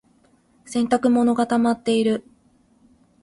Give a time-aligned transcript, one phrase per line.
[0.65, 2.23] 洗濯物がたまっている。